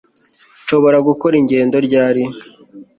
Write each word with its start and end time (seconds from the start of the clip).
Nshobora 0.63 0.97
gukora 1.07 1.33
ingendo 1.41 1.75
ryari 1.87 2.23